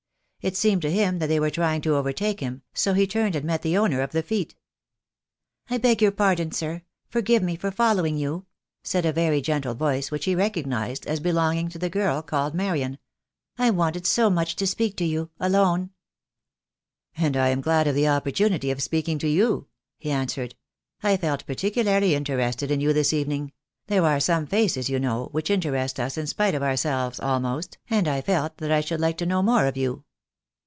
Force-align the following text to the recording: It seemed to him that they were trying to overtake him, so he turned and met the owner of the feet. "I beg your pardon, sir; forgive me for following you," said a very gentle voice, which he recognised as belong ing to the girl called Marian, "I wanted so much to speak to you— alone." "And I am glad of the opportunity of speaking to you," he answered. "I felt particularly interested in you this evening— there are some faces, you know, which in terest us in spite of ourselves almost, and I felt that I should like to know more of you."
It 0.43 0.57
seemed 0.57 0.81
to 0.81 0.89
him 0.91 1.19
that 1.19 1.27
they 1.27 1.39
were 1.39 1.51
trying 1.51 1.81
to 1.81 1.95
overtake 1.95 2.39
him, 2.39 2.63
so 2.73 2.93
he 2.95 3.05
turned 3.05 3.35
and 3.35 3.45
met 3.45 3.61
the 3.61 3.77
owner 3.77 4.01
of 4.01 4.11
the 4.11 4.23
feet. 4.23 4.55
"I 5.69 5.77
beg 5.77 6.01
your 6.01 6.09
pardon, 6.09 6.51
sir; 6.51 6.81
forgive 7.07 7.43
me 7.43 7.55
for 7.55 7.69
following 7.69 8.17
you," 8.17 8.47
said 8.83 9.05
a 9.05 9.13
very 9.13 9.39
gentle 9.39 9.75
voice, 9.75 10.09
which 10.09 10.25
he 10.25 10.33
recognised 10.33 11.05
as 11.05 11.19
belong 11.19 11.57
ing 11.59 11.69
to 11.69 11.77
the 11.77 11.91
girl 11.91 12.23
called 12.23 12.55
Marian, 12.55 12.97
"I 13.59 13.69
wanted 13.69 14.07
so 14.07 14.31
much 14.31 14.55
to 14.55 14.65
speak 14.65 14.97
to 14.97 15.05
you— 15.05 15.29
alone." 15.49 15.91
"And 17.15 17.37
I 17.37 17.49
am 17.49 17.61
glad 17.61 17.85
of 17.85 17.93
the 17.93 18.07
opportunity 18.07 18.71
of 18.71 18.81
speaking 18.81 19.19
to 19.19 19.27
you," 19.29 19.67
he 19.99 20.09
answered. 20.09 20.55
"I 21.03 21.17
felt 21.17 21.45
particularly 21.45 22.15
interested 22.15 22.71
in 22.71 22.81
you 22.81 22.93
this 22.93 23.13
evening— 23.13 23.51
there 23.85 24.03
are 24.05 24.19
some 24.19 24.47
faces, 24.47 24.89
you 24.89 24.97
know, 24.99 25.29
which 25.33 25.51
in 25.51 25.61
terest 25.61 25.99
us 25.99 26.17
in 26.17 26.25
spite 26.25 26.55
of 26.55 26.63
ourselves 26.63 27.19
almost, 27.19 27.77
and 27.91 28.07
I 28.07 28.21
felt 28.21 28.57
that 28.57 28.71
I 28.71 28.81
should 28.81 28.99
like 28.99 29.17
to 29.19 29.27
know 29.27 29.43
more 29.43 29.67
of 29.67 29.77
you." 29.77 30.03